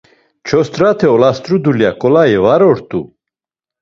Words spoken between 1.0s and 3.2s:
olast̆ru dulya ǩolayi var ort̆u.